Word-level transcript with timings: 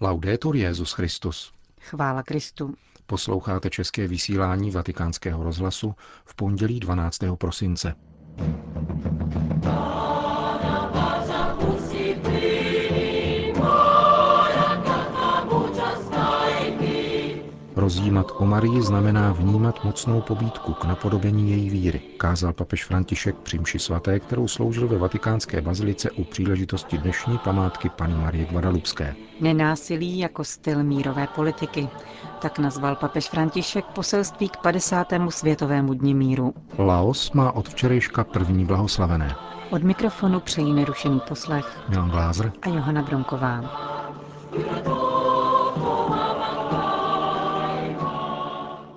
Laudetur 0.00 0.56
Jezus 0.56 0.92
Christus. 0.92 1.52
Chvála 1.80 2.22
Kristu. 2.22 2.74
Posloucháte 3.06 3.70
české 3.70 4.08
vysílání 4.08 4.70
Vatikánského 4.70 5.44
rozhlasu 5.44 5.94
v 6.24 6.34
pondělí 6.34 6.80
12. 6.80 7.18
prosince. 7.38 7.94
Rozjímat 17.96 18.32
o 18.38 18.46
Marii 18.46 18.82
znamená 18.82 19.32
vnímat 19.32 19.84
mocnou 19.84 20.20
pobídku 20.20 20.72
k 20.72 20.84
napodobení 20.84 21.50
její 21.50 21.70
víry, 21.70 21.98
kázal 21.98 22.52
papež 22.52 22.84
František 22.84 23.36
při 23.36 23.58
mši 23.58 23.78
svaté, 23.78 24.20
kterou 24.20 24.48
sloužil 24.48 24.88
ve 24.88 24.98
vatikánské 24.98 25.60
bazilice 25.60 26.10
u 26.10 26.24
příležitosti 26.24 26.98
dnešní 26.98 27.38
památky 27.38 27.88
Pany 27.88 28.14
Marie 28.14 28.46
Guadalupské. 28.46 29.14
Nenásilí 29.40 30.18
jako 30.18 30.44
styl 30.44 30.84
mírové 30.84 31.26
politiky. 31.26 31.88
Tak 32.40 32.58
nazval 32.58 32.96
papež 32.96 33.28
František 33.28 33.84
poselství 33.84 34.48
k 34.48 34.56
50. 34.56 35.06
světovému 35.28 35.94
dni 35.94 36.14
míru. 36.14 36.54
Laos 36.78 37.32
má 37.32 37.52
od 37.52 37.68
včerejška 37.68 38.24
první 38.24 38.64
blahoslavené. 38.64 39.36
Od 39.70 39.82
mikrofonu 39.82 40.40
přejí 40.40 40.72
nerušený 40.72 41.20
poslech 41.28 41.78
Milan 41.88 42.10
Glázer 42.10 42.52
a 42.62 42.68
Johana 42.68 43.02
Bronková. 43.02 43.60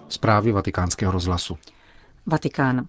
Zprávy 0.09 0.51
vatikánského 0.51 1.11
rozhlasu. 1.11 1.57
Vatikán. 2.25 2.87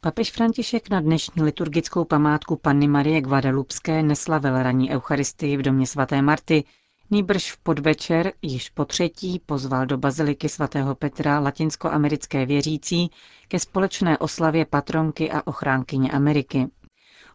Papež 0.00 0.32
František 0.32 0.90
na 0.90 1.00
dnešní 1.00 1.42
liturgickou 1.42 2.04
památku 2.04 2.56
Panny 2.56 2.88
Marie 2.88 3.20
Guadalupské 3.20 4.02
neslavil 4.02 4.62
raní 4.62 4.90
Eucharistii 4.90 5.56
v 5.56 5.62
domě 5.62 5.86
svaté 5.86 6.22
Marty, 6.22 6.64
nýbrž 7.10 7.52
v 7.52 7.58
podvečer, 7.58 8.32
již 8.42 8.70
po 8.70 8.84
třetí, 8.84 9.40
pozval 9.46 9.86
do 9.86 9.98
baziliky 9.98 10.48
svatého 10.48 10.94
Petra 10.94 11.38
latinskoamerické 11.40 12.46
věřící 12.46 13.10
ke 13.48 13.58
společné 13.58 14.18
oslavě 14.18 14.64
patronky 14.64 15.30
a 15.30 15.42
ochránkyně 15.46 16.10
Ameriky. 16.10 16.66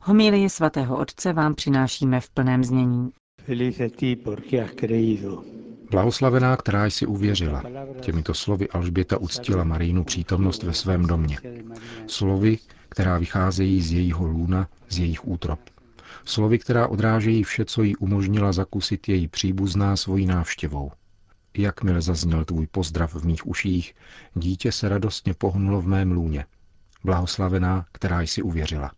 Homílie 0.02 0.50
svatého 0.50 0.98
otce 0.98 1.34
vám 1.34 1.56
přinášíme 1.56 2.20
v 2.20 2.30
plném 2.30 2.64
znění. 2.64 3.10
Blahoslavená, 5.92 6.58
která 6.58 6.86
jsi 6.86 7.06
uvěřila. 7.06 7.64
Těmito 8.02 8.34
slovy 8.34 8.70
Alžběta 8.70 9.18
uctila 9.18 9.64
Marínu 9.64 10.04
přítomnost 10.04 10.64
ve 10.64 10.74
svém 10.74 11.06
domě. 11.06 11.38
Slovy, 12.08 12.58
která 12.90 13.18
vycházejí 13.18 13.82
z 13.82 13.92
jejího 13.92 14.26
lůna, 14.26 14.68
z 14.90 15.00
jejich 15.00 15.28
útrop. 15.28 15.60
Slovy, 16.26 16.60
která 16.60 16.88
odrážejí 16.88 17.44
vše, 17.44 17.66
co 17.66 17.84
jí 17.84 17.96
umožnila 17.96 18.52
zakusit 18.52 19.10
její 19.10 19.28
příbuzná 19.28 19.96
svojí 19.96 20.26
návštěvou. 20.26 20.92
Jakmile 21.58 22.02
zazněl 22.02 22.46
tvůj 22.46 22.68
pozdrav 22.68 23.16
v 23.16 23.26
mých 23.26 23.48
uších, 23.48 23.96
dítě 24.34 24.72
se 24.72 24.90
radostně 24.90 25.34
pohnulo 25.34 25.82
v 25.82 25.88
mém 25.88 26.12
lůně. 26.12 26.46
Blahoslavená, 27.04 27.86
která 27.92 28.22
jsi 28.22 28.42
uvěřila. 28.42 28.92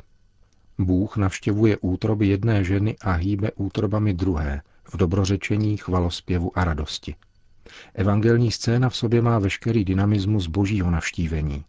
Bůh 0.79 1.17
navštěvuje 1.17 1.77
útroby 1.77 2.27
jedné 2.27 2.63
ženy 2.63 2.95
a 3.01 3.11
hýbe 3.11 3.51
útrobami 3.55 4.13
druhé, 4.13 4.61
v 4.85 4.97
dobrořečení, 4.97 5.77
chvalospěvu 5.77 6.57
a 6.57 6.63
radosti. 6.63 7.15
Evangelní 7.93 8.51
scéna 8.51 8.89
v 8.89 8.95
sobě 8.95 9.21
má 9.21 9.39
veškerý 9.39 9.85
dynamismus 9.85 10.47
božího 10.47 10.91
navštívení. 10.91 11.65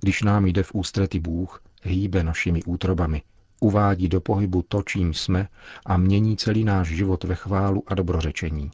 Když 0.00 0.22
nám 0.22 0.46
jde 0.46 0.62
v 0.62 0.74
ústrety 0.74 1.20
Bůh, 1.20 1.62
hýbe 1.82 2.24
našimi 2.24 2.62
útrobami, 2.62 3.22
uvádí 3.60 4.08
do 4.08 4.20
pohybu 4.20 4.62
to, 4.62 4.82
čím 4.82 5.14
jsme 5.14 5.48
a 5.86 5.96
mění 5.96 6.36
celý 6.36 6.64
náš 6.64 6.88
život 6.88 7.24
ve 7.24 7.34
chválu 7.34 7.82
a 7.86 7.94
dobrořečení. 7.94 8.70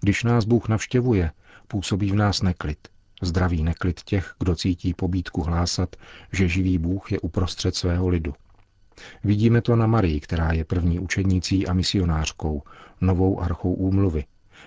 Když 0.00 0.24
nás 0.24 0.44
Bůh 0.44 0.68
navštěvuje, 0.68 1.30
působí 1.68 2.10
v 2.10 2.14
nás 2.14 2.42
neklid, 2.42 2.78
zdravý 3.22 3.62
neklid 3.62 4.02
těch, 4.02 4.34
kdo 4.38 4.56
cítí 4.56 4.94
pobídku 4.94 5.42
hlásat, 5.42 5.96
že 6.32 6.48
živý 6.48 6.78
Bůh 6.78 7.12
je 7.12 7.20
uprostřed 7.20 7.76
svého 7.76 8.08
lidu. 8.08 8.34
Vidíme 9.24 9.62
to 9.62 9.76
na 9.76 9.86
Marii, 9.86 10.20
která 10.20 10.52
je 10.52 10.64
první 10.64 10.98
učednicí 10.98 11.66
a 11.66 11.72
misionářkou, 11.72 12.62
novou 13.00 13.40
archou 13.40 13.72
úmluvy, 13.72 14.24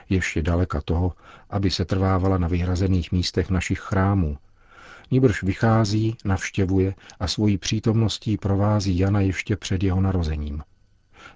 ještě 0.09 0.41
daleka 0.41 0.81
toho, 0.81 1.13
aby 1.49 1.71
se 1.71 1.85
trvávala 1.85 2.37
na 2.37 2.47
vyhrazených 2.47 3.11
místech 3.11 3.49
našich 3.49 3.79
chrámů. 3.79 4.37
Níbrž 5.11 5.43
vychází, 5.43 6.17
navštěvuje 6.25 6.95
a 7.19 7.27
svojí 7.27 7.57
přítomností 7.57 8.37
provází 8.37 8.99
Jana 8.99 9.21
ještě 9.21 9.57
před 9.57 9.83
jeho 9.83 10.01
narozením. 10.01 10.63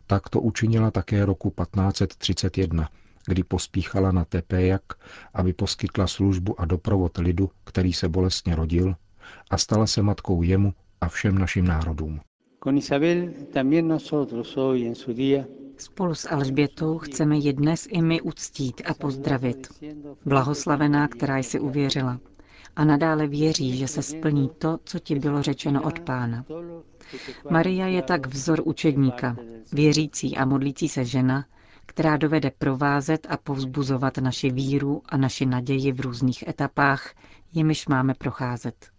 Tak 0.07 0.29
to 0.29 0.41
učinila 0.41 0.91
také 0.91 1.25
roku 1.25 1.49
1531, 1.49 2.89
kdy 3.25 3.43
pospíchala 3.43 4.11
na 4.11 4.25
Tepejak, 4.25 4.81
aby 5.33 5.53
poskytla 5.53 6.07
službu 6.07 6.61
a 6.61 6.65
doprovod 6.65 7.17
lidu, 7.17 7.49
který 7.63 7.93
se 7.93 8.09
bolestně 8.09 8.55
rodil, 8.55 8.95
a 9.49 9.57
stala 9.57 9.87
se 9.87 10.01
matkou 10.01 10.41
jemu 10.41 10.73
a 11.01 11.07
všem 11.07 11.37
našim 11.37 11.67
národům. 11.67 12.21
Spolu 15.77 16.15
s 16.15 16.29
Alžbětou 16.29 16.97
chceme 16.97 17.37
je 17.37 17.53
dnes 17.53 17.87
i 17.89 18.01
my 18.01 18.21
uctít 18.21 18.81
a 18.85 18.93
pozdravit. 18.93 19.67
Blahoslavená, 20.25 21.07
která 21.07 21.37
jsi 21.37 21.59
uvěřila. 21.59 22.19
A 22.75 22.85
nadále 22.85 23.27
věří, 23.27 23.77
že 23.77 23.87
se 23.87 24.01
splní 24.01 24.49
to, 24.57 24.77
co 24.83 24.99
ti 24.99 25.19
bylo 25.19 25.41
řečeno 25.41 25.81
od 25.83 25.99
pána. 25.99 26.45
Maria 27.49 27.87
je 27.87 28.01
tak 28.01 28.27
vzor 28.27 28.61
učedníka, 28.65 29.35
věřící 29.73 30.37
a 30.37 30.45
modlící 30.45 30.89
se 30.89 31.05
žena, 31.05 31.45
která 31.85 32.17
dovede 32.17 32.51
provázet 32.57 33.27
a 33.29 33.37
povzbuzovat 33.37 34.17
naši 34.17 34.51
víru 34.51 35.01
a 35.05 35.17
naši 35.17 35.45
naději 35.45 35.91
v 35.91 35.99
různých 35.99 36.47
etapách, 36.47 37.13
jimiž 37.53 37.87
máme 37.87 38.13
procházet. 38.13 38.96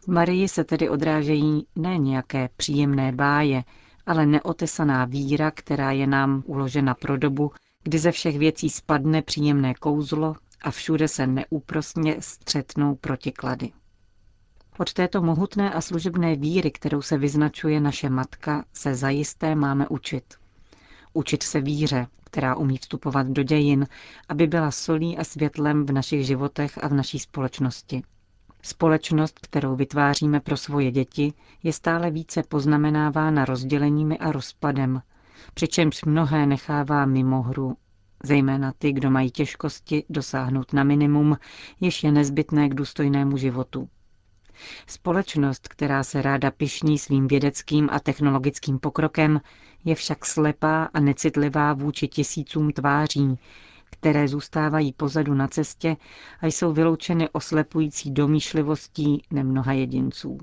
V 0.00 0.08
Marii 0.08 0.48
se 0.48 0.64
tedy 0.64 0.88
odrážejí 0.88 1.66
ne 1.76 1.98
nějaké 1.98 2.48
příjemné 2.56 3.12
báje, 3.12 3.64
ale 4.06 4.26
neotesaná 4.26 5.04
víra, 5.04 5.50
která 5.50 5.92
je 5.92 6.06
nám 6.06 6.42
uložena 6.46 6.94
pro 6.94 7.16
dobu, 7.16 7.50
kdy 7.82 7.98
ze 7.98 8.12
všech 8.12 8.38
věcí 8.38 8.70
spadne 8.70 9.22
příjemné 9.22 9.74
kouzlo 9.74 10.34
a 10.62 10.70
všude 10.70 11.08
se 11.08 11.26
neúprostně 11.26 12.16
střetnou 12.20 12.94
protiklady. 12.94 13.72
Od 14.78 14.92
této 14.92 15.22
mohutné 15.22 15.70
a 15.72 15.80
služebné 15.80 16.36
víry, 16.36 16.70
kterou 16.70 17.02
se 17.02 17.18
vyznačuje 17.18 17.80
naše 17.80 18.10
matka, 18.10 18.64
se 18.72 18.94
zajisté 18.94 19.54
máme 19.54 19.88
učit. 19.88 20.24
Učit 21.12 21.42
se 21.42 21.60
víře, 21.60 22.06
která 22.24 22.56
umí 22.56 22.78
vstupovat 22.78 23.26
do 23.26 23.42
dějin, 23.42 23.86
aby 24.28 24.46
byla 24.46 24.70
solí 24.70 25.18
a 25.18 25.24
světlem 25.24 25.86
v 25.86 25.92
našich 25.92 26.26
životech 26.26 26.84
a 26.84 26.88
v 26.88 26.92
naší 26.94 27.18
společnosti. 27.18 28.02
Společnost, 28.62 29.38
kterou 29.42 29.76
vytváříme 29.76 30.40
pro 30.40 30.56
svoje 30.56 30.90
děti, 30.90 31.32
je 31.62 31.72
stále 31.72 32.10
více 32.10 32.42
poznamenávána 32.42 33.44
rozděleními 33.44 34.18
a 34.18 34.32
rozpadem, 34.32 35.02
přičemž 35.54 36.04
mnohé 36.04 36.46
nechává 36.46 37.06
mimo 37.06 37.42
hru, 37.42 37.76
zejména 38.24 38.72
ty, 38.78 38.92
kdo 38.92 39.10
mají 39.10 39.30
těžkosti 39.30 40.04
dosáhnout 40.10 40.72
na 40.72 40.84
minimum, 40.84 41.38
jež 41.80 42.04
je 42.04 42.12
nezbytné 42.12 42.68
k 42.68 42.74
důstojnému 42.74 43.36
životu. 43.36 43.88
Společnost, 44.86 45.68
která 45.68 46.02
se 46.02 46.22
ráda 46.22 46.50
pišní 46.50 46.98
svým 46.98 47.28
vědeckým 47.28 47.88
a 47.92 48.00
technologickým 48.00 48.78
pokrokem, 48.78 49.40
je 49.84 49.94
však 49.94 50.26
slepá 50.26 50.84
a 50.94 51.00
necitlivá 51.00 51.72
vůči 51.72 52.08
tisícům 52.08 52.72
tváří, 52.72 53.38
které 53.92 54.28
zůstávají 54.28 54.92
pozadu 54.92 55.34
na 55.34 55.48
cestě 55.48 55.96
a 56.40 56.46
jsou 56.46 56.72
vyloučeny 56.72 57.28
oslepující 57.32 58.10
domýšlivostí 58.10 59.22
nemnoha 59.30 59.72
jedinců. 59.72 60.38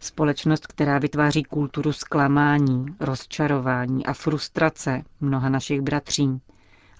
Společnost, 0.00 0.66
která 0.66 0.98
vytváří 0.98 1.42
kulturu 1.42 1.92
zklamání, 1.92 2.86
rozčarování 3.00 4.06
a 4.06 4.12
frustrace 4.12 5.02
mnoha 5.20 5.48
našich 5.48 5.80
bratří 5.80 6.40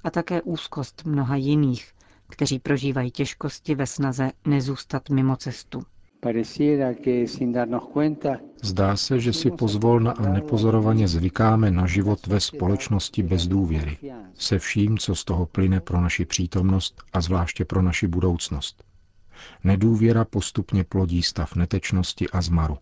a 0.04 0.10
také 0.10 0.43
úzkost 0.43 1.02
mnoha 1.05 1.37
jiných, 1.37 1.93
kteří 2.29 2.58
prožívají 2.58 3.11
těžkosti 3.11 3.75
ve 3.75 3.87
snaze 3.87 4.31
nezůstat 4.46 5.08
mimo 5.11 5.37
cestu. 5.37 5.82
Zdá 8.62 8.97
se, 8.97 9.20
že 9.20 9.32
si 9.32 9.50
pozvolna 9.50 10.12
a 10.12 10.32
nepozorovaně 10.32 11.09
zvykáme 11.09 11.70
na 11.70 11.87
život 11.87 12.26
ve 12.26 12.41
společnosti 12.41 13.23
bez 13.23 13.47
důvěry, 13.47 13.99
se 14.35 14.59
vším, 14.59 14.99
co 14.99 15.15
z 15.15 15.25
toho 15.25 15.47
plyne 15.47 15.81
pro 15.81 16.00
naši 16.00 16.25
přítomnost 16.25 17.03
a 17.12 17.20
zvláště 17.20 17.65
pro 17.65 17.82
naši 17.82 18.06
budoucnost. 18.06 18.85
Nedůvěra 19.65 20.25
postupně 20.25 20.85
plodí 20.85 21.23
stav 21.23 21.55
netečnosti 21.55 22.29
a 22.31 22.43
zmaru. 22.43 22.79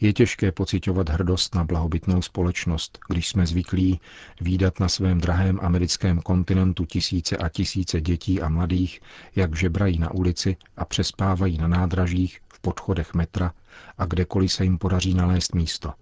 Je 0.00 0.12
těžké 0.12 0.52
pocitovat 0.52 1.08
hrdost 1.08 1.54
na 1.54 1.64
blahobytnou 1.64 2.22
společnost, 2.22 2.98
když 3.08 3.28
jsme 3.28 3.46
zvyklí 3.46 4.00
výdat 4.40 4.80
na 4.80 4.88
svém 4.88 5.20
drahém 5.20 5.58
americkém 5.62 6.20
kontinentu 6.20 6.84
tisíce 6.84 7.36
a 7.36 7.48
tisíce 7.48 8.00
dětí 8.00 8.42
a 8.42 8.48
mladých, 8.48 9.00
jak 9.36 9.56
žebrají 9.56 9.98
na 9.98 10.10
ulici 10.10 10.56
a 10.76 10.84
přespávají 10.84 11.58
na 11.58 11.68
nádražích, 11.68 12.40
v 12.52 12.60
podchodech 12.60 13.14
metra 13.14 13.52
a 13.98 14.06
kdekoliv 14.06 14.52
se 14.52 14.64
jim 14.64 14.78
podaří 14.78 15.14
nalézt 15.14 15.54
místo. 15.54 15.92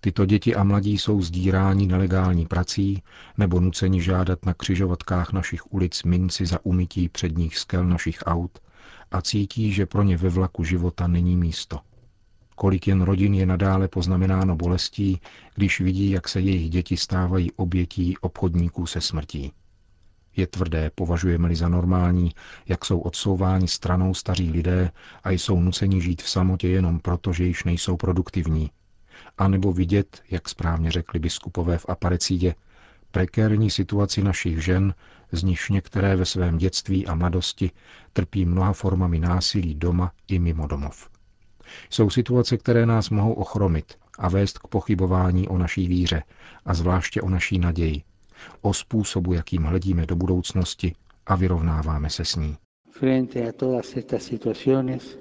Tyto 0.00 0.26
děti 0.26 0.54
a 0.54 0.64
mladí 0.64 0.98
jsou 0.98 1.22
zdíráni 1.22 1.86
nelegální 1.86 2.46
prací 2.46 3.02
nebo 3.38 3.60
nuceni 3.60 4.02
žádat 4.02 4.46
na 4.46 4.54
křižovatkách 4.54 5.32
našich 5.32 5.72
ulic 5.72 6.02
minci 6.02 6.46
za 6.46 6.58
umytí 6.66 7.08
předních 7.08 7.58
skel 7.58 7.84
našich 7.84 8.18
aut 8.26 8.58
a 9.10 9.22
cítí, 9.22 9.72
že 9.72 9.86
pro 9.86 10.02
ně 10.02 10.16
ve 10.16 10.28
vlaku 10.28 10.64
života 10.64 11.06
není 11.06 11.36
místo. 11.36 11.80
Kolik 12.54 12.88
jen 12.88 13.02
rodin 13.02 13.34
je 13.34 13.46
nadále 13.46 13.88
poznamenáno 13.88 14.56
bolestí, 14.56 15.20
když 15.54 15.80
vidí, 15.80 16.10
jak 16.10 16.28
se 16.28 16.40
jejich 16.40 16.70
děti 16.70 16.96
stávají 16.96 17.52
obětí 17.52 18.18
obchodníků 18.18 18.86
se 18.86 19.00
smrtí. 19.00 19.52
Je 20.36 20.46
tvrdé, 20.46 20.90
považujeme-li 20.94 21.56
za 21.56 21.68
normální, 21.68 22.30
jak 22.68 22.84
jsou 22.84 23.00
odsouváni 23.00 23.68
stranou 23.68 24.14
staří 24.14 24.50
lidé 24.50 24.90
a 25.24 25.30
jsou 25.30 25.60
nuceni 25.60 26.00
žít 26.00 26.22
v 26.22 26.28
samotě 26.28 26.68
jenom 26.68 27.00
proto, 27.00 27.32
že 27.32 27.44
již 27.44 27.64
nejsou 27.64 27.96
produktivní. 27.96 28.70
A 29.38 29.48
nebo 29.48 29.72
vidět, 29.72 30.22
jak 30.30 30.48
správně 30.48 30.90
řekli 30.90 31.20
biskupové 31.20 31.78
v 31.78 31.86
Aparecídě, 31.88 32.54
prekérní 33.10 33.70
situaci 33.70 34.22
našich 34.22 34.64
žen, 34.64 34.94
z 35.32 35.42
nichž 35.42 35.70
některé 35.70 36.16
ve 36.16 36.24
svém 36.24 36.58
dětství 36.58 37.06
a 37.06 37.14
mladosti 37.14 37.70
trpí 38.12 38.44
mnoha 38.44 38.72
formami 38.72 39.18
násilí 39.18 39.74
doma 39.74 40.12
i 40.28 40.38
mimo 40.38 40.66
domov. 40.66 41.11
Jsou 41.90 42.10
situace, 42.10 42.56
které 42.56 42.86
nás 42.86 43.10
mohou 43.10 43.32
ochromit 43.32 43.98
a 44.18 44.28
vést 44.28 44.58
k 44.58 44.66
pochybování 44.68 45.48
o 45.48 45.58
naší 45.58 45.88
víře 45.88 46.22
a 46.64 46.74
zvláště 46.74 47.22
o 47.22 47.28
naší 47.28 47.58
naději, 47.58 48.02
o 48.60 48.74
způsobu, 48.74 49.32
jakým 49.32 49.62
hledíme 49.62 50.06
do 50.06 50.16
budoucnosti 50.16 50.94
a 51.26 51.36
vyrovnáváme 51.36 52.10
se 52.10 52.24
s 52.24 52.36
ní. 52.36 52.56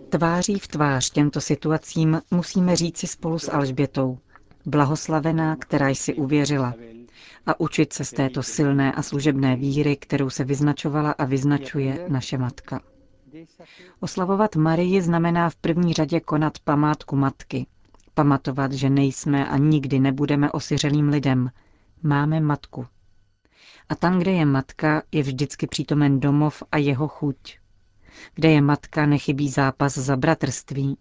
Tváří 0.09 0.59
v 0.59 0.67
tvář 0.67 1.09
těmto 1.09 1.41
situacím 1.41 2.21
musíme 2.31 2.75
říci 2.75 3.07
spolu 3.07 3.39
s 3.39 3.51
Alžbětou, 3.51 4.17
blahoslavená, 4.65 5.55
která 5.55 5.89
jsi 5.89 6.13
uvěřila, 6.13 6.73
a 7.45 7.59
učit 7.59 7.93
se 7.93 8.05
z 8.05 8.11
této 8.11 8.43
silné 8.43 8.91
a 8.91 9.01
služebné 9.01 9.55
víry, 9.55 9.95
kterou 9.95 10.29
se 10.29 10.43
vyznačovala 10.43 11.11
a 11.11 11.25
vyznačuje 11.25 12.05
naše 12.09 12.37
matka. 12.37 12.79
Oslavovat 13.99 14.55
Marii 14.55 15.01
znamená 15.01 15.49
v 15.49 15.55
první 15.55 15.93
řadě 15.93 16.19
konat 16.19 16.59
památku 16.59 17.15
matky. 17.15 17.67
Pamatovat, 18.13 18.71
že 18.71 18.89
nejsme 18.89 19.47
a 19.49 19.57
nikdy 19.57 19.99
nebudeme 19.99 20.51
osiřelým 20.51 21.09
lidem. 21.09 21.51
Máme 22.03 22.39
matku. 22.39 22.87
A 23.89 23.95
tam, 23.95 24.19
kde 24.19 24.31
je 24.31 24.45
matka, 24.45 25.03
je 25.11 25.23
vždycky 25.23 25.67
přítomen 25.67 26.19
domov 26.19 26.63
a 26.71 26.77
jeho 26.77 27.07
chuť. 27.07 27.59
Kde 28.33 28.51
je 28.51 28.61
matka, 28.61 29.05
nechybí 29.05 29.49
zápas 29.49 29.97
za 29.97 30.15
bratrství. 30.15 30.97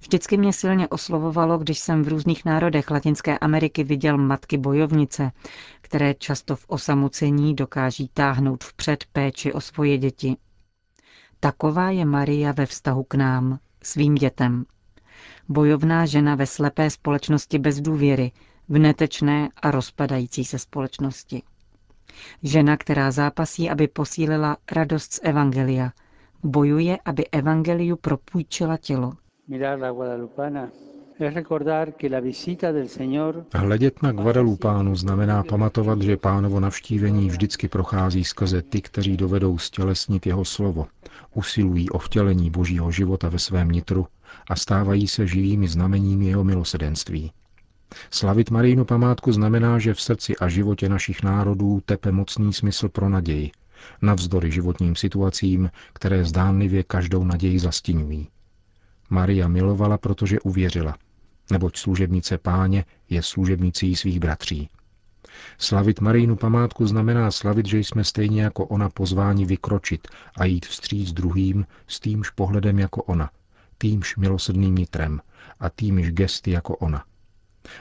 Vždycky 0.00 0.36
mě 0.36 0.52
silně 0.52 0.88
oslovovalo, 0.88 1.58
když 1.58 1.78
jsem 1.78 2.02
v 2.02 2.08
různých 2.08 2.44
národech 2.44 2.90
Latinské 2.90 3.38
Ameriky 3.38 3.84
viděl 3.84 4.18
matky 4.18 4.58
bojovnice, 4.58 5.30
které 5.80 6.14
často 6.14 6.56
v 6.56 6.64
osamucení 6.68 7.54
dokáží 7.54 8.10
táhnout 8.14 8.64
vpřed 8.64 9.04
péči 9.12 9.52
o 9.52 9.60
svoje 9.60 9.98
děti. 9.98 10.36
Taková 11.44 11.90
je 11.90 12.04
Maria 12.04 12.52
ve 12.52 12.66
vztahu 12.66 13.02
k 13.02 13.14
nám, 13.14 13.58
svým 13.82 14.14
dětem. 14.14 14.64
Bojovná 15.48 16.06
žena 16.06 16.34
ve 16.34 16.46
slepé 16.46 16.90
společnosti 16.90 17.58
bez 17.58 17.80
důvěry, 17.80 18.32
v 18.68 18.78
netečné 18.78 19.48
a 19.62 19.70
rozpadající 19.70 20.44
se 20.44 20.58
společnosti. 20.58 21.42
Žena, 22.42 22.76
která 22.76 23.10
zápasí, 23.10 23.70
aby 23.70 23.88
posílila 23.88 24.56
radost 24.72 25.12
z 25.12 25.20
Evangelia. 25.22 25.90
Bojuje, 26.42 26.98
aby 27.04 27.28
Evangeliu 27.28 27.96
propůjčila 27.96 28.76
tělo. 28.76 29.12
Hledět 33.54 34.02
na 34.02 34.12
Guadalupánu 34.12 34.96
znamená 34.96 35.44
pamatovat, 35.44 36.02
že 36.02 36.16
pánovo 36.16 36.60
navštívení 36.60 37.28
vždycky 37.28 37.68
prochází 37.68 38.24
skrze 38.24 38.62
ty, 38.62 38.80
kteří 38.82 39.16
dovedou 39.16 39.58
stělesnit 39.58 40.26
jeho 40.26 40.44
slovo, 40.44 40.86
usilují 41.34 41.90
o 41.90 41.98
vtělení 41.98 42.50
božího 42.50 42.90
života 42.90 43.28
ve 43.28 43.38
svém 43.38 43.68
nitru 43.68 44.06
a 44.48 44.56
stávají 44.56 45.08
se 45.08 45.26
živými 45.26 45.68
znameními 45.68 46.26
jeho 46.26 46.44
milosedenství. 46.44 47.32
Slavit 48.10 48.50
Marijnu 48.50 48.84
památku 48.84 49.32
znamená, 49.32 49.78
že 49.78 49.94
v 49.94 50.00
srdci 50.00 50.36
a 50.36 50.48
životě 50.48 50.88
našich 50.88 51.22
národů 51.22 51.82
tepe 51.84 52.12
mocný 52.12 52.52
smysl 52.52 52.88
pro 52.88 53.08
naději, 53.08 53.50
navzdory 54.02 54.50
životním 54.50 54.96
situacím, 54.96 55.70
které 55.92 56.24
zdánlivě 56.24 56.82
každou 56.82 57.24
naději 57.24 57.58
zastínují. 57.58 58.28
Maria 59.12 59.48
milovala, 59.48 59.98
protože 59.98 60.40
uvěřila, 60.40 60.96
neboť 61.50 61.76
služebnice 61.76 62.38
páně 62.38 62.84
je 63.10 63.22
služebnicí 63.22 63.96
svých 63.96 64.20
bratří. 64.20 64.68
Slavit 65.58 66.00
Marijnu 66.00 66.36
památku 66.36 66.86
znamená 66.86 67.30
slavit, 67.30 67.66
že 67.66 67.78
jsme 67.78 68.04
stejně 68.04 68.42
jako 68.42 68.66
ona 68.66 68.88
pozváni 68.88 69.46
vykročit 69.46 70.08
a 70.38 70.44
jít 70.44 70.66
vstříc 70.66 71.12
druhým 71.12 71.66
s 71.86 72.00
týmž 72.00 72.30
pohledem 72.30 72.78
jako 72.78 73.02
ona, 73.02 73.30
týmž 73.78 74.16
milosrdným 74.16 74.74
nitrem 74.74 75.20
a 75.60 75.70
týmž 75.70 76.10
gesty 76.10 76.50
jako 76.50 76.76
ona. 76.76 77.04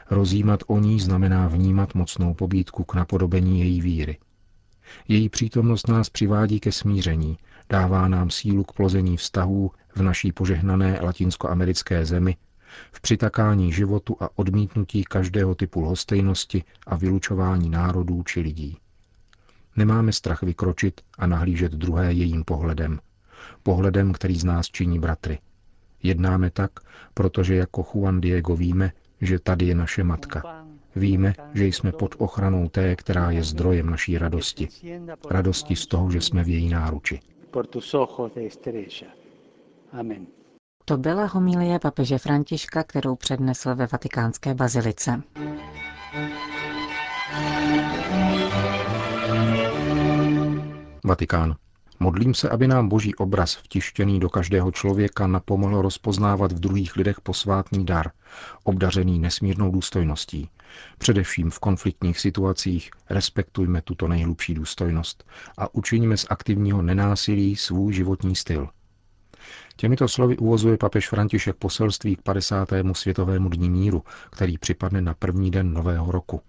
Rozjímat 0.10 0.60
o 0.68 0.80
ní 0.80 1.00
znamená 1.00 1.48
vnímat 1.48 1.95
mocnou 1.95 2.34
pobídku 2.34 2.84
k 2.84 2.94
napodobení 2.95 3.60
její 3.60 3.81
víry. 3.81 4.18
Její 5.07 5.30
přítomnost 5.30 5.88
nás 5.88 6.10
přivádí 6.10 6.60
ke 6.60 6.72
smíření, 6.72 7.38
dává 7.71 8.07
nám 8.07 8.29
sílu 8.29 8.63
k 8.63 8.73
plození 8.73 9.18
vztahů 9.18 9.71
v 9.95 10.01
naší 10.01 10.31
požehnané 10.31 11.00
latinskoamerické 11.01 12.06
zemi, 12.06 12.35
v 12.91 13.01
přitakání 13.01 13.73
životu 13.73 14.18
a 14.19 14.29
odmítnutí 14.35 15.03
každého 15.03 15.56
typu 15.56 15.81
lhostejnosti 15.81 16.63
a 16.88 16.95
vylučování 16.95 17.69
národů 17.69 18.23
či 18.23 18.39
lidí. 18.39 18.77
Nemáme 19.75 20.12
strach 20.12 20.44
vykročit 20.44 21.01
a 21.18 21.27
nahlížet 21.27 21.71
druhé 21.71 22.13
jejím 22.13 22.44
pohledem. 22.44 23.00
Pohledem, 23.63 24.13
který 24.13 24.35
z 24.35 24.44
nás 24.44 24.65
činí 24.67 25.00
bratry. 25.00 25.39
Jednáme 26.03 26.50
tak, 26.50 26.71
protože 27.13 27.56
jako 27.56 27.85
Juan 27.94 28.21
Diego 28.21 28.56
víme, 28.56 28.91
že 29.21 29.39
tady 29.39 29.65
je 29.65 29.75
naše 29.75 30.03
matka. 30.03 30.65
Víme, 30.95 31.33
že 31.53 31.65
jsme 31.65 31.91
pod 31.91 32.15
ochranou 32.17 32.69
té, 32.69 32.95
která 32.95 33.31
je 33.31 33.44
zdrojem 33.44 33.89
naší 33.89 34.17
radosti. 34.17 34.67
Radosti 35.29 35.75
z 35.75 35.88
toho, 35.88 36.12
že 36.12 36.21
jsme 36.21 36.44
v 36.44 36.47
její 36.47 36.69
náruči. 36.69 37.19
Amen. 39.92 40.27
To 40.86 40.98
byla 40.98 41.25
homilie 41.25 41.80
papeže 41.80 42.18
Františka, 42.18 42.83
kterou 42.83 43.15
přednesl 43.15 43.75
ve 43.75 43.88
vatikánské 43.88 44.53
bazilice. 44.53 45.21
Vatikán. 51.05 51.61
Modlím 52.01 52.34
se, 52.34 52.50
aby 52.50 52.67
nám 52.67 52.89
boží 52.89 53.15
obraz 53.15 53.55
vtištěný 53.55 54.20
do 54.20 54.29
každého 54.29 54.72
člověka 54.72 55.27
napomohl 55.27 55.81
rozpoznávat 55.81 56.51
v 56.51 56.60
druhých 56.60 56.96
lidech 56.96 57.22
posvátný 57.22 57.86
dar, 57.86 58.12
obdařený 58.63 59.20
nesmírnou 59.20 59.72
důstojností. 59.72 60.50
Především 60.98 61.50
v 61.50 61.60
konfliktních 61.60 62.20
situacích 62.20 62.91
respektujme 63.10 63.81
tuto 63.81 64.08
nejhlubší 64.08 64.53
důstojnost 64.53 65.24
a 65.58 65.75
učiníme 65.75 66.17
z 66.17 66.25
aktivního 66.29 66.81
nenásilí 66.81 67.55
svůj 67.55 67.93
životní 67.93 68.36
styl. 68.36 68.70
Těmito 69.75 70.08
slovy 70.08 70.38
uvozuje 70.38 70.77
papež 70.77 71.10
František 71.10 71.55
poselství 71.55 72.15
k 72.15 72.22
50. 72.22 72.70
světovému 72.93 73.50
dní 73.50 73.70
míru, 73.70 74.03
který 74.29 74.58
připadne 74.58 75.01
na 75.01 75.13
první 75.13 75.51
den 75.51 75.74
nového 75.74 76.12
roku. 76.12 76.41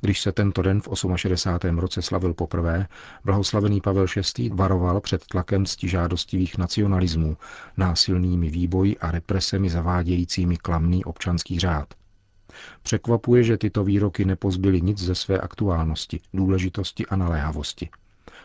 Když 0.00 0.20
se 0.20 0.32
tento 0.32 0.62
den 0.62 0.80
v 0.80 0.88
68. 1.16 1.78
roce 1.78 2.02
slavil 2.02 2.34
poprvé, 2.34 2.86
blahoslavený 3.24 3.80
Pavel 3.80 4.06
VI. 4.38 4.50
varoval 4.54 5.00
před 5.00 5.24
tlakem 5.26 5.66
ctižádostivých 5.66 6.58
nacionalismů, 6.58 7.36
násilnými 7.76 8.50
výboji 8.50 8.98
a 8.98 9.10
represemi 9.10 9.70
zavádějícími 9.70 10.56
klamný 10.56 11.04
občanský 11.04 11.58
řád. 11.58 11.94
Překvapuje, 12.82 13.42
že 13.42 13.58
tyto 13.58 13.84
výroky 13.84 14.24
nepozbyly 14.24 14.80
nic 14.80 14.98
ze 14.98 15.14
své 15.14 15.38
aktuálnosti, 15.38 16.20
důležitosti 16.34 17.06
a 17.06 17.16
naléhavosti. 17.16 17.88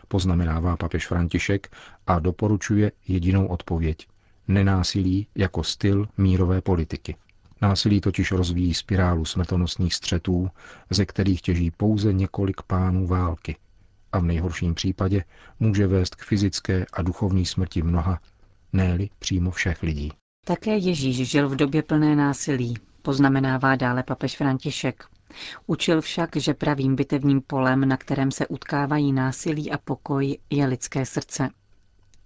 Poznamenává 0.08 0.76
papež 0.76 1.06
František 1.06 1.76
a 2.06 2.18
doporučuje 2.18 2.92
jedinou 3.08 3.46
odpověď. 3.46 4.06
Nenásilí 4.48 5.26
jako 5.34 5.62
styl 5.62 6.08
mírové 6.18 6.60
politiky. 6.60 7.16
Násilí 7.62 8.00
totiž 8.00 8.32
rozvíjí 8.32 8.74
spirálu 8.74 9.24
smrtonosných 9.24 9.94
střetů, 9.94 10.50
ze 10.90 11.06
kterých 11.06 11.42
těží 11.42 11.70
pouze 11.70 12.12
několik 12.12 12.62
pánů 12.62 13.06
války 13.06 13.56
a 14.12 14.18
v 14.18 14.24
nejhorším 14.24 14.74
případě 14.74 15.24
může 15.60 15.86
vést 15.86 16.14
k 16.14 16.24
fyzické 16.24 16.86
a 16.92 17.02
duchovní 17.02 17.46
smrti 17.46 17.82
mnoha, 17.82 18.20
ne 18.72 18.98
přímo 19.18 19.50
všech 19.50 19.82
lidí. 19.82 20.12
Také 20.46 20.76
Ježíš 20.76 21.30
žil 21.30 21.48
v 21.48 21.56
době 21.56 21.82
plné 21.82 22.16
násilí, 22.16 22.74
poznamenává 23.02 23.76
dále 23.76 24.02
papež 24.02 24.36
František. 24.36 25.04
Učil 25.66 26.00
však, 26.00 26.36
že 26.36 26.54
pravým 26.54 26.96
bitevním 26.96 27.40
polem, 27.40 27.88
na 27.88 27.96
kterém 27.96 28.30
se 28.30 28.46
utkávají 28.46 29.12
násilí 29.12 29.70
a 29.70 29.78
pokoj, 29.78 30.38
je 30.50 30.66
lidské 30.66 31.06
srdce. 31.06 31.48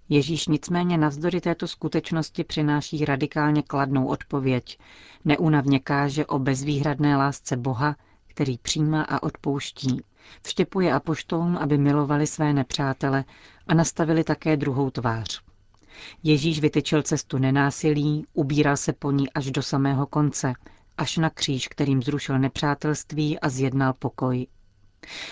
Ježíš 0.09 0.47
nicméně 0.47 0.99
navzdory 0.99 1.41
této 1.41 1.69
skutečnosti 1.69 2.45
přináší 2.45 3.05
radikálně 3.05 3.63
kladnou 3.63 4.07
odpověď. 4.07 4.79
Neunavně 5.25 5.81
káže 5.81 6.27
o 6.27 6.39
bezvýhradné 6.39 7.17
lásce 7.17 7.57
Boha, 7.57 7.97
který 8.27 8.59
přijímá 8.59 9.03
a 9.03 9.23
odpouští. 9.23 10.01
Vštěpuje 10.43 10.93
apoštolům, 10.93 11.57
aby 11.57 11.79
milovali 11.79 12.27
své 12.27 12.53
nepřátele 12.53 13.25
a 13.67 13.75
nastavili 13.75 14.25
také 14.25 14.57
druhou 14.57 14.91
tvář. 14.91 15.43
Ježíš 16.23 16.61
vytyčil 16.61 17.03
cestu 17.03 17.39
nenásilí, 17.39 18.27
ubíral 18.33 18.77
se 18.77 18.93
po 18.93 19.11
ní 19.11 19.31
až 19.33 19.51
do 19.51 19.63
samého 19.63 20.07
konce, 20.07 20.53
až 20.99 21.17
na 21.17 21.31
kříž, 21.31 21.69
kterým 21.69 22.03
zrušil 22.03 22.39
nepřátelství 22.39 23.41
a 23.41 23.49
zjednal 23.49 23.93
pokoj. 23.93 24.47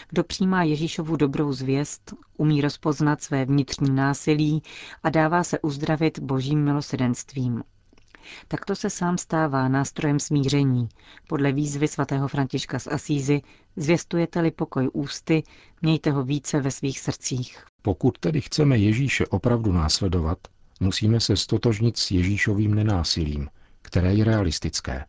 Kdo 0.09 0.25
přijímá 0.25 0.63
Ježíšovu 0.63 1.17
dobrou 1.17 1.53
zvěst, 1.53 2.15
umí 2.37 2.61
rozpoznat 2.61 3.23
své 3.23 3.45
vnitřní 3.45 3.91
násilí 3.91 4.63
a 5.03 5.11
dává 5.11 5.45
se 5.45 5.59
uzdravit 5.61 6.19
božím 6.19 6.65
milosedenstvím. 6.65 7.63
Takto 8.49 8.77
se 8.77 8.91
sám 8.91 9.19
stává 9.19 9.69
nástrojem 9.69 10.21
smíření. 10.21 10.89
Podle 11.29 11.53
výzvy 11.53 11.89
svatého 11.89 12.29
Františka 12.29 12.79
z 12.79 12.87
Asízy 12.87 13.43
zvěstujete-li 13.77 14.51
pokoj 14.51 14.89
ústy, 14.93 15.43
mějte 15.83 16.11
ho 16.11 16.25
více 16.25 16.61
ve 16.61 16.71
svých 16.71 17.01
srdcích. 17.01 17.65
Pokud 17.83 18.19
tedy 18.19 18.41
chceme 18.41 18.79
Ježíše 18.79 19.27
opravdu 19.27 19.73
následovat, 19.73 20.39
musíme 20.81 21.21
se 21.21 21.37
stotožnit 21.37 21.97
s 21.99 22.11
Ježíšovým 22.11 22.75
nenásilím, 22.75 23.49
které 23.83 24.15
je 24.15 24.25
realistické. 24.25 25.05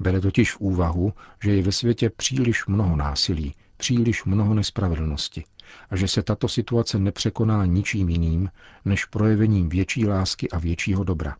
Bere 0.00 0.20
totiž 0.20 0.52
v 0.52 0.60
úvahu, 0.60 1.12
že 1.42 1.54
je 1.54 1.62
ve 1.62 1.72
světě 1.72 2.10
příliš 2.10 2.66
mnoho 2.66 2.96
násilí, 2.96 3.54
příliš 3.80 4.24
mnoho 4.24 4.54
nespravedlnosti 4.54 5.44
a 5.90 5.96
že 5.96 6.08
se 6.08 6.22
tato 6.22 6.48
situace 6.48 6.98
nepřekoná 6.98 7.64
ničím 7.66 8.08
jiným, 8.08 8.50
než 8.84 9.04
projevením 9.04 9.68
větší 9.68 10.06
lásky 10.06 10.50
a 10.50 10.58
většího 10.58 11.04
dobra. 11.04 11.36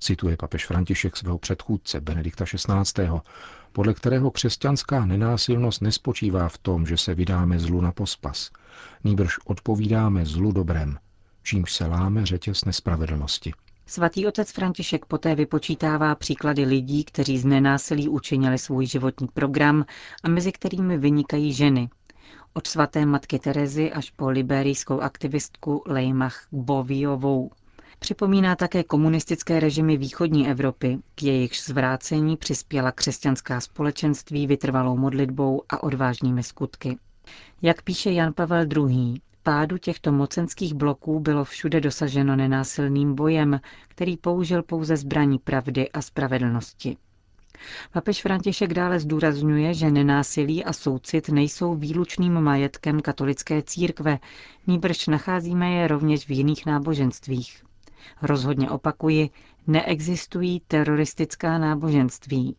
Cituje 0.00 0.36
papež 0.36 0.66
František 0.66 1.16
svého 1.16 1.38
předchůdce 1.38 2.00
Benedikta 2.00 2.44
XVI., 2.44 3.08
podle 3.72 3.94
kterého 3.94 4.30
křesťanská 4.30 5.06
nenásilnost 5.06 5.82
nespočívá 5.82 6.48
v 6.48 6.58
tom, 6.58 6.86
že 6.86 6.96
se 6.96 7.14
vydáme 7.14 7.58
zlu 7.58 7.80
na 7.80 7.92
pospas, 7.92 8.50
nýbrž 9.04 9.38
odpovídáme 9.44 10.26
zlu 10.26 10.52
dobrem, 10.52 10.98
čímž 11.42 11.72
se 11.72 11.86
láme 11.86 12.26
řetěz 12.26 12.64
nespravedlnosti. 12.64 13.52
Svatý 13.88 14.26
otec 14.26 14.52
František 14.52 15.06
poté 15.06 15.34
vypočítává 15.34 16.14
příklady 16.14 16.64
lidí, 16.64 17.04
kteří 17.04 17.38
z 17.38 17.44
nenásilí 17.44 18.08
učinili 18.08 18.58
svůj 18.58 18.86
životní 18.86 19.28
program 19.34 19.84
a 20.24 20.28
mezi 20.28 20.52
kterými 20.52 20.98
vynikají 20.98 21.52
ženy. 21.52 21.88
Od 22.54 22.66
svaté 22.66 23.06
matky 23.06 23.38
Terezy 23.38 23.92
až 23.92 24.10
po 24.10 24.30
liberijskou 24.30 25.00
aktivistku 25.00 25.82
Lejmach 25.86 26.46
Boviovou. 26.52 27.50
Připomíná 27.98 28.56
také 28.56 28.84
komunistické 28.84 29.60
režimy 29.60 29.96
východní 29.96 30.48
Evropy, 30.48 30.98
k 31.14 31.22
jejichž 31.22 31.64
zvrácení 31.64 32.36
přispěla 32.36 32.92
křesťanská 32.92 33.60
společenství 33.60 34.46
vytrvalou 34.46 34.96
modlitbou 34.96 35.62
a 35.68 35.82
odvážnými 35.82 36.42
skutky. 36.42 36.98
Jak 37.62 37.82
píše 37.82 38.10
Jan 38.12 38.32
Pavel 38.32 38.66
II., 38.76 39.20
pádu 39.46 39.78
těchto 39.78 40.12
mocenských 40.12 40.74
bloků 40.74 41.20
bylo 41.20 41.44
všude 41.44 41.80
dosaženo 41.80 42.36
nenásilným 42.36 43.14
bojem, 43.14 43.60
který 43.88 44.16
použil 44.16 44.62
pouze 44.62 44.96
zbraní 44.96 45.38
pravdy 45.38 45.90
a 45.90 46.02
spravedlnosti. 46.02 46.96
Papež 47.92 48.22
František 48.22 48.74
dále 48.74 49.00
zdůrazňuje, 49.00 49.74
že 49.74 49.90
nenásilí 49.90 50.64
a 50.64 50.72
soucit 50.72 51.28
nejsou 51.28 51.74
výlučným 51.74 52.40
majetkem 52.40 53.00
katolické 53.00 53.62
církve, 53.62 54.18
níbrž 54.66 55.06
nacházíme 55.06 55.70
je 55.70 55.88
rovněž 55.88 56.26
v 56.26 56.30
jiných 56.30 56.66
náboženstvích. 56.66 57.62
Rozhodně 58.22 58.70
opakuji, 58.70 59.30
neexistují 59.66 60.60
teroristická 60.68 61.58
náboženství. 61.58 62.56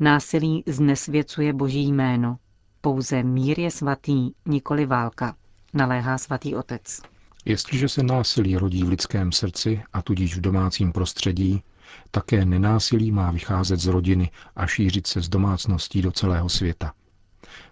Násilí 0.00 0.64
znesvěcuje 0.66 1.52
boží 1.52 1.86
jméno. 1.92 2.36
Pouze 2.80 3.22
mír 3.22 3.60
je 3.60 3.70
svatý, 3.70 4.30
nikoli 4.46 4.86
válka 4.86 5.36
naléhá 5.74 6.18
svatý 6.18 6.54
otec. 6.54 7.00
Jestliže 7.44 7.88
se 7.88 8.02
násilí 8.02 8.56
rodí 8.56 8.84
v 8.84 8.88
lidském 8.88 9.32
srdci 9.32 9.82
a 9.92 10.02
tudíž 10.02 10.36
v 10.36 10.40
domácím 10.40 10.92
prostředí, 10.92 11.62
také 12.10 12.44
nenásilí 12.44 13.12
má 13.12 13.30
vycházet 13.30 13.80
z 13.80 13.86
rodiny 13.86 14.30
a 14.56 14.66
šířit 14.66 15.06
se 15.06 15.20
z 15.20 15.28
domácností 15.28 16.02
do 16.02 16.12
celého 16.12 16.48
světa. 16.48 16.92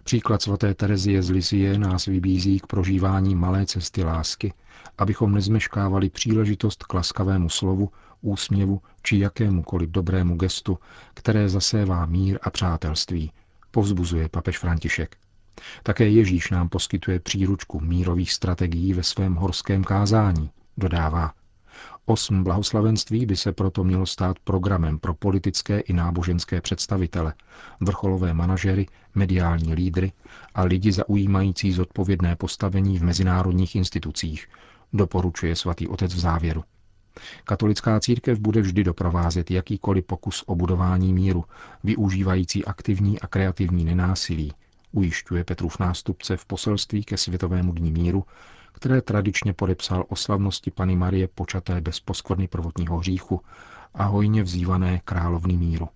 Příklad 0.03 0.41
svaté 0.41 0.73
Terezie 0.73 1.23
z 1.23 1.29
Lisie 1.29 1.77
nás 1.77 2.05
vybízí 2.05 2.59
k 2.59 2.67
prožívání 2.67 3.35
malé 3.35 3.65
cesty 3.65 4.03
lásky, 4.03 4.53
abychom 4.97 5.33
nezmeškávali 5.33 6.09
příležitost 6.09 6.83
k 6.83 6.93
laskavému 6.93 7.49
slovu, 7.49 7.91
úsměvu 8.21 8.81
či 9.03 9.19
jakémukoliv 9.19 9.89
dobrému 9.89 10.35
gestu, 10.35 10.79
které 11.13 11.49
zasévá 11.49 12.05
mír 12.05 12.39
a 12.41 12.49
přátelství, 12.49 13.31
povzbuzuje 13.71 14.29
papež 14.29 14.57
František. 14.57 15.17
Také 15.83 16.09
Ježíš 16.09 16.51
nám 16.51 16.69
poskytuje 16.69 17.19
příručku 17.19 17.79
mírových 17.79 18.31
strategií 18.31 18.93
ve 18.93 19.03
svém 19.03 19.35
horském 19.35 19.83
kázání, 19.83 20.49
dodává. 20.77 21.33
Osm 22.05 22.43
blahoslavenství 22.43 23.25
by 23.25 23.35
se 23.35 23.51
proto 23.51 23.83
mělo 23.83 24.05
stát 24.05 24.39
programem 24.39 24.99
pro 24.99 25.13
politické 25.13 25.79
i 25.79 25.93
náboženské 25.93 26.61
představitele, 26.61 27.33
vrcholové 27.79 28.33
manažery, 28.33 28.85
mediální 29.15 29.73
lídry 29.73 30.11
a 30.55 30.63
lidi 30.63 30.91
zaujímající 30.91 31.71
zodpovědné 31.71 32.35
postavení 32.35 32.99
v 32.99 33.03
mezinárodních 33.03 33.75
institucích, 33.75 34.47
doporučuje 34.93 35.55
svatý 35.55 35.87
otec 35.87 36.13
v 36.13 36.19
závěru. 36.19 36.63
Katolická 37.43 37.99
církev 37.99 38.39
bude 38.39 38.61
vždy 38.61 38.83
doprovázet 38.83 39.51
jakýkoliv 39.51 40.05
pokus 40.05 40.43
o 40.47 40.55
budování 40.55 41.13
míru, 41.13 41.45
využívající 41.83 42.65
aktivní 42.65 43.19
a 43.19 43.27
kreativní 43.27 43.85
nenásilí, 43.85 44.51
ujišťuje 44.97 45.43
Petrův 45.43 45.79
nástupce 45.79 46.37
v 46.37 46.45
poselství 46.45 47.03
ke 47.03 47.17
Světovému 47.17 47.71
dní 47.71 47.91
míru, 47.91 48.23
které 48.73 49.01
tradičně 49.01 49.53
podepsal 49.53 50.05
o 50.09 50.15
slavnosti 50.15 50.71
Pany 50.71 50.95
Marie 50.95 51.27
počaté 51.27 51.81
bez 51.81 51.99
poskvrny 51.99 52.47
prvotního 52.47 52.97
hříchu 52.97 53.41
a 53.93 54.03
hojně 54.03 54.43
vzývané 54.43 55.01
královny 55.05 55.57
míru. 55.57 55.89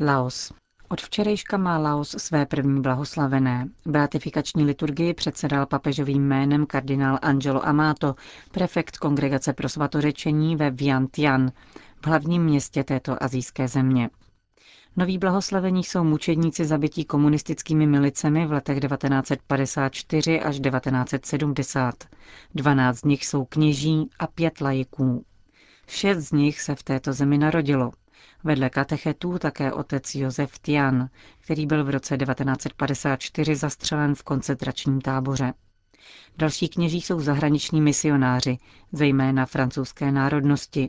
Laos. 0.00 0.52
Od 0.90 1.00
včerejška 1.00 1.56
má 1.56 1.78
Laos 1.78 2.08
své 2.18 2.46
první 2.46 2.82
blahoslavené. 2.82 3.68
Beatifikační 3.86 4.64
liturgii 4.64 5.14
předsedal 5.14 5.66
papežovým 5.66 6.28
jménem 6.28 6.66
kardinál 6.66 7.18
Angelo 7.22 7.66
Amato, 7.66 8.14
prefekt 8.50 8.96
Kongregace 8.96 9.52
pro 9.52 9.68
svatořečení 9.68 10.56
ve 10.56 10.70
Vientiane, 10.70 11.52
v 12.02 12.06
hlavním 12.06 12.42
městě 12.44 12.84
této 12.84 13.22
azijské 13.22 13.68
země. 13.68 14.10
Noví 14.96 15.18
blahoslavení 15.18 15.84
jsou 15.84 16.04
mučedníci 16.04 16.64
zabití 16.64 17.04
komunistickými 17.04 17.86
milicemi 17.86 18.46
v 18.46 18.52
letech 18.52 18.80
1954 18.80 20.40
až 20.40 20.60
1970. 20.60 21.94
12 22.54 22.98
z 22.98 23.04
nich 23.04 23.26
jsou 23.26 23.44
kněží 23.44 24.10
a 24.18 24.26
pět 24.26 24.60
lajků. 24.60 25.24
Šest 25.88 26.18
z 26.18 26.32
nich 26.32 26.60
se 26.60 26.74
v 26.74 26.82
této 26.82 27.12
zemi 27.12 27.38
narodilo. 27.38 27.92
Vedle 28.44 28.70
katechetů 28.70 29.38
také 29.38 29.72
otec 29.72 30.14
Josef 30.14 30.58
Tian, 30.58 31.08
který 31.40 31.66
byl 31.66 31.84
v 31.84 31.90
roce 31.90 32.16
1954 32.16 33.56
zastřelen 33.56 34.14
v 34.14 34.22
koncentračním 34.22 35.00
táboře. 35.00 35.52
Další 36.38 36.68
kněží 36.68 37.00
jsou 37.00 37.20
zahraniční 37.20 37.80
misionáři, 37.80 38.58
zejména 38.92 39.46
francouzské 39.46 40.12
národnosti, 40.12 40.88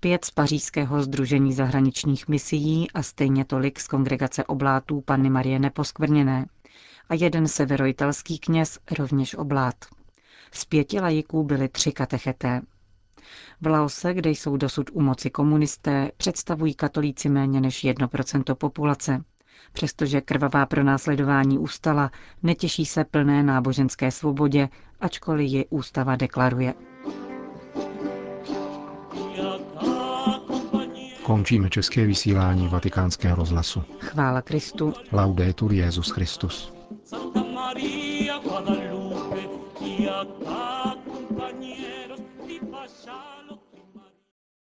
pět 0.00 0.24
z 0.24 0.30
pařížského 0.30 1.02
združení 1.02 1.52
zahraničních 1.52 2.28
misií 2.28 2.90
a 2.90 3.02
stejně 3.02 3.44
tolik 3.44 3.80
z 3.80 3.88
kongregace 3.88 4.44
oblátů 4.44 5.00
Panny 5.00 5.30
Marie 5.30 5.58
Neposkvrněné 5.58 6.46
a 7.08 7.14
jeden 7.14 7.48
severoitalský 7.48 8.38
kněz 8.38 8.78
rovněž 8.98 9.34
oblát. 9.34 9.74
Z 10.52 10.64
pěti 10.64 11.00
lajiků 11.00 11.44
byly 11.44 11.68
tři 11.68 11.92
katecheté. 11.92 12.60
V 13.60 13.66
Laose, 13.66 14.14
kde 14.14 14.30
jsou 14.30 14.56
dosud 14.56 14.90
u 14.92 15.00
moci 15.00 15.30
komunisté, 15.30 16.10
představují 16.16 16.74
katolíci 16.74 17.28
méně 17.28 17.60
než 17.60 17.84
1% 17.84 18.54
populace. 18.54 19.24
Přestože 19.72 20.20
krvavá 20.20 20.66
pronásledování 20.66 21.58
ustala, 21.58 22.10
netěší 22.42 22.86
se 22.86 23.04
plné 23.04 23.42
náboženské 23.42 24.10
svobodě, 24.10 24.68
ačkoliv 25.00 25.50
ji 25.50 25.66
ústava 25.70 26.16
deklaruje. 26.16 26.74
Končíme 31.28 31.70
české 31.70 32.06
vysílání 32.06 32.68
vatikánského 32.68 33.36
rozhlasu. 33.36 33.82
Chvála 33.98 34.42
Kristu. 34.42 34.94
Laudetur 35.12 35.72
Jezus 35.72 36.10
Christus. 36.10 36.72
Santa 37.04 37.42
Maria 37.54 38.38
Guadalupe, 38.38 39.40